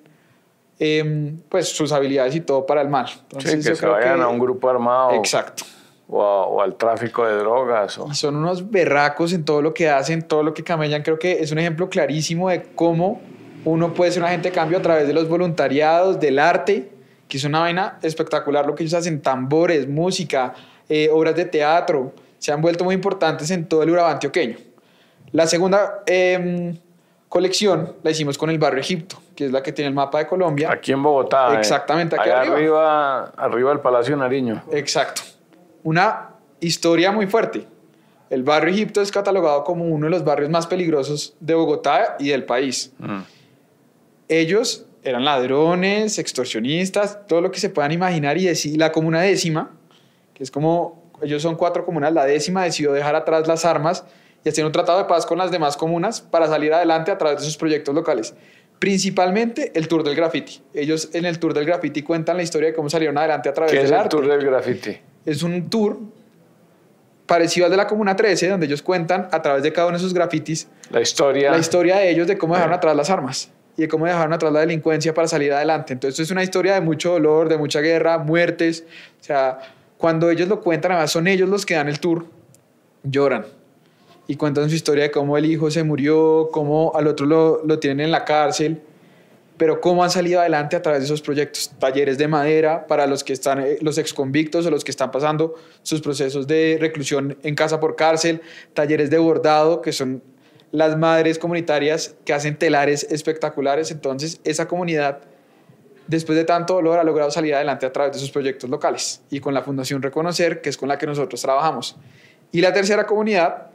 [0.79, 3.07] em, pues sus habilidades y todo para el mal.
[3.23, 5.11] Entonces, que se vayan a un grupo armado.
[5.13, 5.63] Exacto.
[6.09, 7.99] O, al tráfico de drogas.
[8.11, 11.01] son unos berracos en todo lo que hacen, todo lo que camellan.
[11.01, 13.21] Creo que es un ejemplo clarísimo de cómo
[13.65, 16.91] Uno puede ser un agente de cambio a través de los voluntariados, del arte,
[17.27, 20.53] que es una vaina espectacular lo que ellos hacen, tambores, música,
[20.89, 24.57] eh, obras de teatro, se han vuelto muy importantes en todo el Urabá antioqueño.
[25.31, 26.77] La segunda em,
[27.29, 30.27] colección la hicimos con el barrio Egipto, que es la que tiene el mapa de
[30.27, 30.71] Colombia.
[30.71, 31.53] Aquí en Bogotá.
[31.53, 31.57] Eh.
[31.57, 32.55] Exactamente, aquí arriba.
[32.55, 33.23] arriba.
[33.37, 34.63] Arriba del Palacio Nariño.
[34.71, 35.21] Exacto.
[35.83, 37.65] Una historia muy fuerte.
[38.29, 42.29] El barrio Egipto es catalogado como uno de los barrios más peligrosos de Bogotá y
[42.29, 42.93] del país.
[42.99, 43.21] Mm.
[44.27, 49.71] Ellos eran ladrones, extorsionistas, todo lo que se puedan imaginar y decir, la comuna décima,
[50.33, 54.05] que es como, ellos son cuatro comunas, la décima decidió dejar atrás las armas
[54.43, 57.39] y hacer un tratado de paz con las demás comunas para salir adelante a través
[57.39, 58.33] de sus proyectos locales.
[58.79, 60.61] Principalmente el Tour del Graffiti.
[60.73, 63.71] Ellos en el Tour del Graffiti cuentan la historia de cómo salieron adelante a través
[63.71, 64.09] ¿Qué del es el arte.
[64.09, 64.97] Tour del Graffiti?
[65.25, 65.99] Es un tour
[67.25, 70.03] parecido al de la Comuna 13, donde ellos cuentan a través de cada uno de
[70.03, 73.81] sus grafitis la historia, la historia de ellos, de cómo dejaron atrás las armas y
[73.83, 75.93] de cómo dejaron atrás la delincuencia para salir adelante.
[75.93, 78.85] Entonces es una historia de mucho dolor, de mucha guerra, muertes.
[79.19, 79.59] O sea,
[79.97, 82.25] cuando ellos lo cuentan, además son ellos los que dan el tour,
[83.03, 83.45] lloran.
[84.27, 87.79] Y cuentan su historia de cómo el hijo se murió, cómo al otro lo, lo
[87.79, 88.81] tienen en la cárcel,
[89.57, 91.71] pero cómo han salido adelante a través de esos proyectos.
[91.79, 95.55] Talleres de madera para los que están, eh, los exconvictos o los que están pasando
[95.81, 98.41] sus procesos de reclusión en casa por cárcel,
[98.73, 100.21] talleres de bordado, que son
[100.73, 103.91] las madres comunitarias que hacen telares espectaculares.
[103.91, 105.19] Entonces, esa comunidad,
[106.07, 109.39] después de tanto dolor, ha logrado salir adelante a través de sus proyectos locales y
[109.39, 111.95] con la Fundación Reconocer, que es con la que nosotros trabajamos.
[112.51, 113.67] Y la tercera comunidad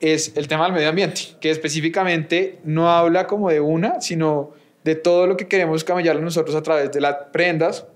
[0.00, 4.50] es el tema del medio ambiente, que específicamente no habla como de una, sino
[4.84, 7.86] de todo lo que queremos camellarle nosotros a través de las prendas,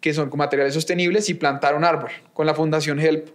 [0.00, 3.28] que son con materiales sostenibles, y plantar un árbol con la Fundación HELP,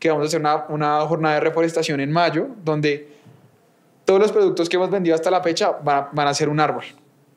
[0.00, 3.21] que vamos a hacer una, una jornada de reforestación en mayo, donde
[4.04, 6.84] todos los productos que hemos vendido hasta la fecha van, a ser un árbol.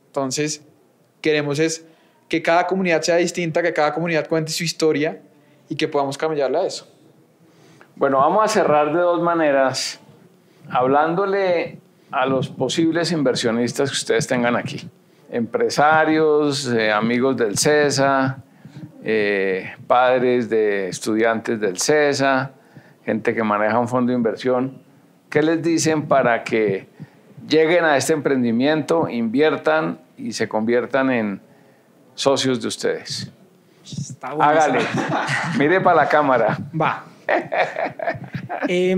[0.08, 0.64] Entonces,
[1.22, 1.86] queremos es
[2.28, 5.22] que cada comunidad sea distinta, que cada comunidad cuente su historia
[5.70, 6.88] y que podamos camellarle a eso.
[7.96, 10.00] Bueno, vamos a cerrar de dos maneras,
[10.70, 11.80] hablándole
[12.12, 14.90] a los posibles inversionistas que ustedes tengan aquí.
[15.30, 18.38] Empresarios, eh, amigos del CESA,
[19.04, 22.52] eh, padres de estudiantes del CESA,
[23.06, 24.85] gente que maneja un fondo de inversión.
[25.36, 26.88] ¿Qué les dicen para que
[27.46, 31.42] lleguen a este emprendimiento, inviertan y se conviertan en
[32.14, 33.30] socios de ustedes?
[34.22, 34.80] Hágale,
[35.60, 36.58] mire para la cámara.
[36.74, 37.04] Va.
[38.70, 38.96] eh,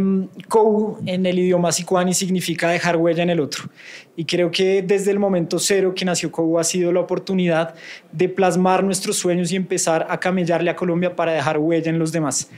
[0.47, 3.63] Kou en el idioma sicuani significa dejar huella en el otro.
[4.15, 7.73] Y creo que desde el momento cero que nació Kou ha sido la oportunidad
[8.12, 12.12] de plasmar nuestros sueños y empezar a camellarle a Colombia para dejar huella en los
[12.12, 12.52] demás.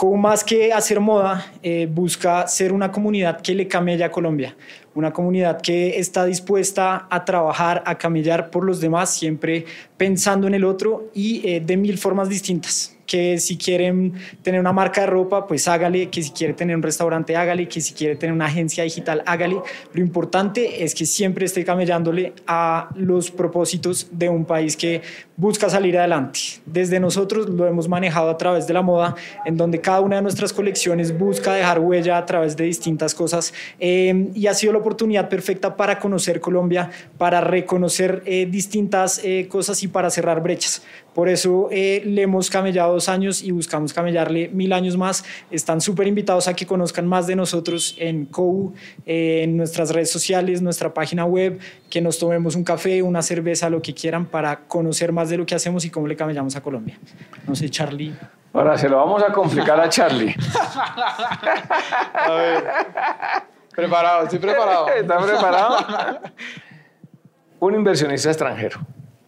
[0.00, 4.56] Kou más que hacer moda, eh, busca ser una comunidad que le camella a Colombia,
[4.94, 9.66] una comunidad que está dispuesta a trabajar, a camellar por los demás, siempre
[9.98, 14.72] pensando en el otro y eh, de mil formas distintas que si quieren tener una
[14.72, 18.14] marca de ropa, pues hágale, que si quiere tener un restaurante, hágale, que si quiere
[18.14, 19.56] tener una agencia digital, hágale.
[19.92, 25.02] Lo importante es que siempre esté camellándole a los propósitos de un país que
[25.36, 26.38] busca salir adelante.
[26.66, 30.22] Desde nosotros lo hemos manejado a través de la moda, en donde cada una de
[30.22, 34.78] nuestras colecciones busca dejar huella a través de distintas cosas eh, y ha sido la
[34.78, 40.84] oportunidad perfecta para conocer Colombia, para reconocer eh, distintas eh, cosas y para cerrar brechas.
[41.14, 45.24] Por eso eh, le hemos camellado dos años y buscamos camellarle mil años más.
[45.50, 48.74] Están súper invitados a que conozcan más de nosotros en COU,
[49.06, 53.68] eh, en nuestras redes sociales, nuestra página web, que nos tomemos un café, una cerveza,
[53.68, 56.60] lo que quieran para conocer más de lo que hacemos y cómo le camellamos a
[56.60, 56.98] Colombia.
[57.46, 58.14] No sé, Charlie.
[58.52, 60.34] Ahora se lo vamos a complicar a Charlie.
[62.14, 62.64] a ver.
[63.74, 64.88] Preparado, estoy preparado.
[64.88, 66.20] ¿Está preparado?
[67.60, 68.80] Un inversionista extranjero.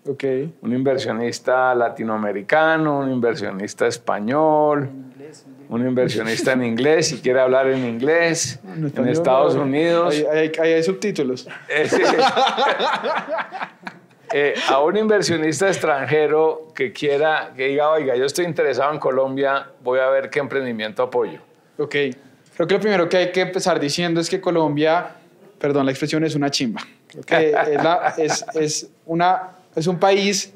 [0.04, 0.52] Okay.
[0.60, 4.88] Un inversionista latinoamericano, un inversionista español,
[5.68, 10.12] un inversionista en inglés, si quiere hablar en inglés, no, en Estados Unidos.
[10.12, 11.46] Ahí hay, hay, hay, subtítulos.
[11.68, 12.02] Eh, sí.
[14.32, 19.68] eh, a un inversionista extranjero que quiera, que diga, oiga, yo estoy interesado en Colombia,
[19.84, 21.38] voy a ver qué emprendimiento apoyo.
[21.78, 21.94] Ok.
[22.56, 25.12] Creo que lo primero que hay que empezar diciendo es que Colombia,
[25.60, 26.82] perdón, la expresión es una chimba.
[27.08, 30.52] Creo que es, la, es, es una es un país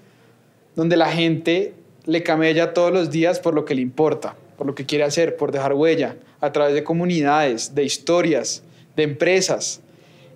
[0.74, 1.74] donde la gente
[2.04, 5.36] le camella todos los días por lo que le importa, por lo que quiere hacer,
[5.36, 8.62] por dejar huella, a través de comunidades, de historias,
[8.94, 9.80] de empresas.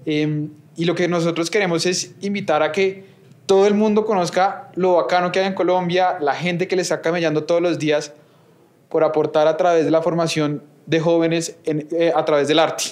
[0.06, 3.04] Eh, y lo que nosotros queremos es invitar a que
[3.46, 7.00] todo el mundo conozca lo bacano que hay en Colombia, la gente que le está
[7.00, 8.12] camellando todos los días
[8.88, 12.84] por aportar a través de la formación de jóvenes en, eh, a través del arte,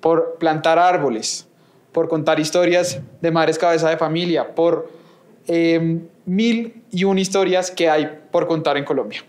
[0.00, 1.46] por plantar árboles,
[1.92, 4.90] por contar historias de madres cabeza de familia, por
[5.46, 9.24] eh, mil y una historias que hay por contar en Colombia.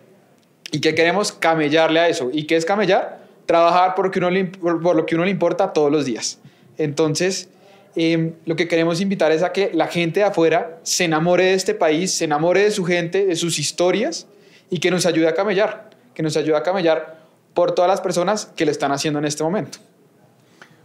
[0.71, 2.29] Y que queremos camellarle a eso.
[2.31, 3.19] ¿Y qué es camellar?
[3.45, 6.39] Trabajar por lo que uno le, importa todos los días.
[6.77, 7.49] Entonces,
[7.95, 11.53] eh, lo que queremos invitar es a que la gente de afuera se enamore de
[11.53, 14.27] este país, se enamore de su gente, de sus historias
[14.69, 17.17] y que nos ayude a camellar, que nos ayude a camellar
[17.53, 19.79] por todas las personas que lo están haciendo en este momento.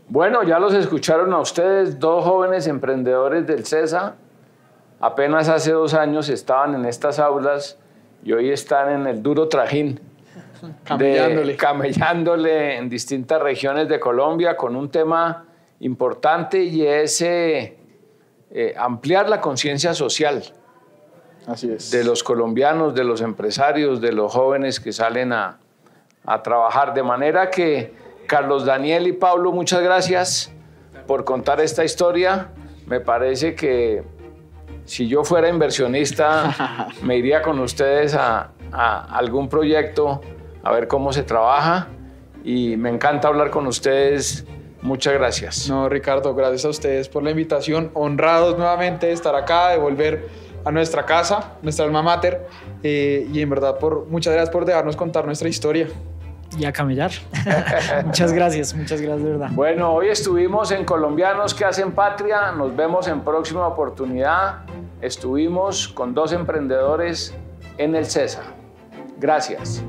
[0.08, 4.14] Bueno, ya los escucharon a ustedes, dos jóvenes emprendedores del CESA.
[5.02, 7.76] Apenas hace dos años estaban en estas aulas
[8.22, 9.98] y hoy están en el duro trajín.
[10.84, 11.56] Camellándole.
[11.56, 15.44] camellándole en distintas regiones de Colombia con un tema
[15.80, 17.76] importante y es eh,
[18.52, 20.40] eh, ampliar la conciencia social
[21.48, 21.90] Así es.
[21.90, 25.58] de los colombianos, de los empresarios, de los jóvenes que salen a,
[26.24, 26.94] a trabajar.
[26.94, 27.92] De manera que
[28.28, 30.52] Carlos Daniel y Pablo, muchas gracias
[31.08, 32.52] por contar esta historia.
[32.86, 34.04] Me parece que
[34.84, 40.20] si yo fuera inversionista, me iría con ustedes a, a algún proyecto
[40.62, 41.88] a ver cómo se trabaja
[42.44, 44.44] y me encanta hablar con ustedes.
[44.80, 45.68] Muchas gracias.
[45.68, 47.90] No, Ricardo, gracias a ustedes por la invitación.
[47.94, 50.28] Honrados nuevamente de estar acá, de volver
[50.64, 52.46] a nuestra casa, nuestra alma mater.
[52.82, 55.88] eh, y en verdad, por, muchas gracias por dejarnos contar nuestra historia.
[56.58, 57.10] Y a camellar.
[58.04, 59.50] muchas gracias, muchas gracias de verdad.
[59.52, 62.52] Bueno, hoy estuvimos en Colombianos que hacen patria.
[62.52, 64.60] Nos vemos en próxima oportunidad.
[65.00, 67.34] Estuvimos con dos emprendedores
[67.78, 68.42] en el CESA.
[69.18, 69.82] Gracias.